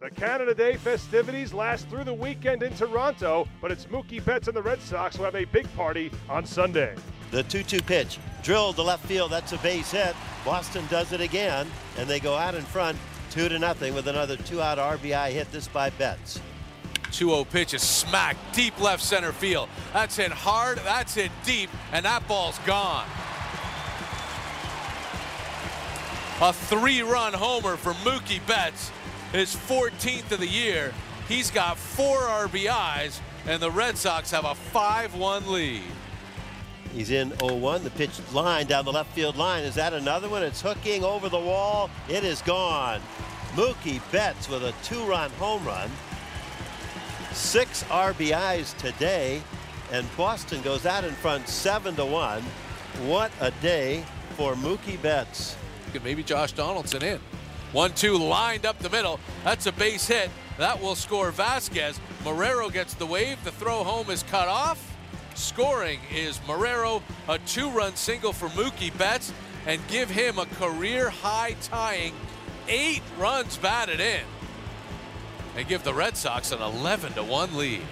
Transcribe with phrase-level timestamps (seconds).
[0.00, 4.56] The Canada Day festivities last through the weekend in Toronto, but it's Mookie Betts and
[4.56, 6.94] the Red Sox who have a big party on Sunday.
[7.32, 9.30] The 2 2 pitch drilled to left field.
[9.30, 10.16] That's a base hit.
[10.42, 11.66] Boston does it again,
[11.98, 12.96] and they go out in front
[13.32, 15.52] 2 to nothing with another two out RBI hit.
[15.52, 16.40] This by Betts.
[17.12, 19.68] 2 0 pitch is smacked deep left center field.
[19.92, 23.06] That's hit hard, that's hit deep, and that ball's gone.
[26.40, 28.90] A three run homer for Mookie Betts,
[29.32, 30.92] his 14th of the year.
[31.28, 35.82] He's got four RBIs, and the Red Sox have a 5 1 lead.
[36.92, 37.84] He's in 0-1.
[37.84, 39.62] The pitch line down the left field line.
[39.62, 40.42] Is that another one?
[40.42, 41.88] It's hooking over the wall.
[42.08, 43.00] It is gone.
[43.54, 45.90] Mookie Betts with a two-run home run.
[47.32, 49.40] Six RBIs today,
[49.92, 52.42] and Boston goes out in front seven to one.
[53.06, 54.04] What a day
[54.36, 55.56] for Mookie Betts.
[56.02, 57.20] Maybe Josh Donaldson in.
[57.72, 59.20] One two lined up the middle.
[59.44, 60.30] That's a base hit.
[60.58, 61.98] That will score Vázquez.
[62.24, 63.42] Marrero gets the wave.
[63.44, 64.86] The throw home is cut off.
[65.34, 69.32] Scoring is Marrero, a two-run single for Mookie Betts,
[69.66, 72.12] and give him a career-high tying
[72.68, 74.22] eight runs batted in,
[75.56, 77.82] and give the Red Sox an 11 to one lead.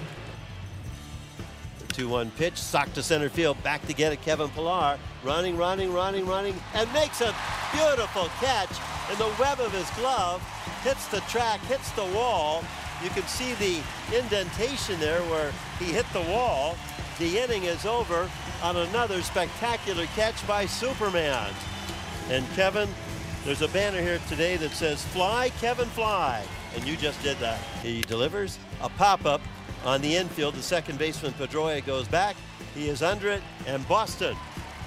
[1.99, 4.23] 2-1 pitch, socked to center field, back to get it.
[4.23, 7.35] Kevin Pillar running, running, running, running, and makes a
[7.73, 8.71] beautiful catch
[9.11, 10.41] in the web of his glove.
[10.85, 12.63] Hits the track, hits the wall.
[13.03, 13.83] You can see the
[14.17, 16.77] indentation there where he hit the wall.
[17.19, 18.31] The inning is over
[18.63, 21.53] on another spectacular catch by Superman.
[22.31, 22.89] And Kevin,
[23.45, 26.45] there's a banner here today that says Fly Kevin Fly.
[26.77, 27.59] And you just did that.
[27.83, 29.41] He delivers a pop-up
[29.85, 30.55] on the infield.
[30.55, 32.37] The second baseman Pedroia goes back.
[32.75, 34.35] He is under it, and Boston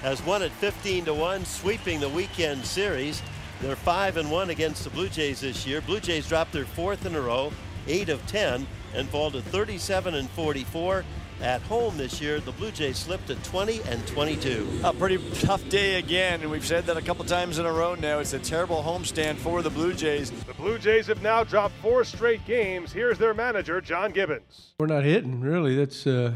[0.02, 3.22] has won it 15 to 1, sweeping the weekend series.
[3.60, 5.80] They're 5 and 1 against the Blue Jays this year.
[5.80, 7.52] Blue Jays dropped their fourth in a row,
[7.86, 11.04] 8 of 10, and fall to 37 and 44.
[11.40, 14.80] At home this year, the Blue Jays slipped to 20 and 22.
[14.84, 17.94] A pretty tough day again, and we've said that a couple times in a row
[17.96, 18.20] now.
[18.20, 20.32] It's a terrible homestand for the Blue Jays.
[20.62, 22.92] Blue Jays have now dropped four straight games.
[22.92, 24.74] Here's their manager, John Gibbons.
[24.78, 25.74] We're not hitting, really.
[25.74, 26.34] That's uh,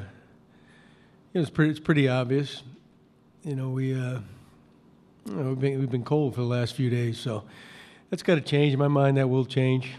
[1.32, 2.64] it's pretty, it's pretty obvious.
[3.44, 4.18] You know, we uh,
[5.26, 7.44] you know, we've been we've been cold for the last few days, so
[8.10, 8.72] that's got to change.
[8.72, 9.94] In my mind, that will change.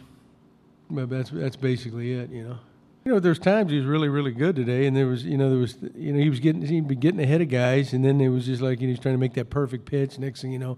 [0.89, 2.29] But that's that's basically it.
[2.29, 2.57] You know.
[3.05, 5.49] You know, there's times he was really, really good today, and there was, you know,
[5.49, 8.19] there was, you know, he was getting, he'd be getting ahead of guys, and then
[8.19, 10.19] it was just like you know, he was trying to make that perfect pitch.
[10.19, 10.77] Next thing you know,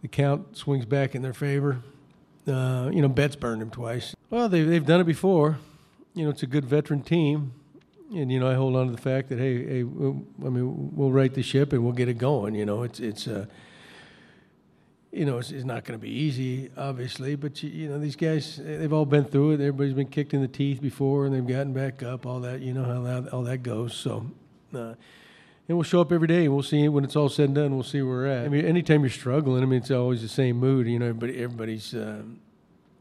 [0.00, 1.82] the count swings back in their favor.
[2.46, 4.14] Uh, you know, Betts burned him twice.
[4.30, 5.58] Well, they've, they've done it before.
[6.14, 7.52] You know, it's a good veteran team,
[8.12, 11.12] and you know, I hold on to the fact that hey, hey, I mean, we'll
[11.12, 12.54] right the ship and we'll get it going.
[12.54, 13.28] You know, it's it's.
[13.28, 13.46] Uh,
[15.12, 18.16] you know, it's, it's not going to be easy, obviously, but you, you, know, these
[18.16, 19.54] guys, they've all been through it.
[19.60, 22.24] Everybody's been kicked in the teeth before, and they've gotten back up.
[22.24, 23.94] All that, you know, how that, all that goes.
[23.94, 24.30] So,
[24.74, 24.94] uh,
[25.68, 27.74] and we'll show up every day, we'll see when it's all said and done.
[27.74, 28.44] We'll see where we're at.
[28.44, 30.88] I mean, anytime you're struggling, I mean, it's always the same mood.
[30.88, 32.22] You know, everybody, everybody's, uh,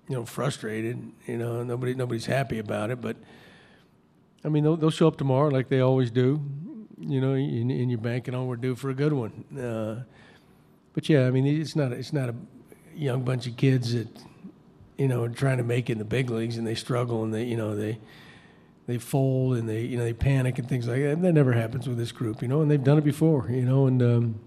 [0.07, 1.11] you know, frustrated.
[1.25, 3.01] You know, nobody, nobody's happy about it.
[3.01, 3.17] But
[4.45, 6.41] I mean, they'll, they'll show up tomorrow like they always do.
[6.99, 9.43] You know, and, and you're banking on we're due for a good one.
[9.59, 10.03] Uh,
[10.93, 12.35] but yeah, I mean, it's not it's not a
[12.95, 14.07] young bunch of kids that
[14.97, 17.33] you know are trying to make it in the big leagues and they struggle and
[17.33, 17.97] they you know they
[18.87, 21.11] they fold and they you know they panic and things like that.
[21.11, 23.63] And that never happens with this group, you know, and they've done it before, you
[23.63, 24.39] know, and um,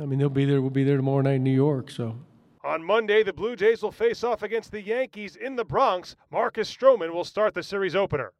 [0.00, 0.60] I mean they'll be there.
[0.60, 2.16] We'll be there tomorrow night in New York, so.
[2.64, 6.14] On Monday, the Blue Jays will face off against the Yankees in the Bronx.
[6.30, 8.32] Marcus Stroman will start the series opener.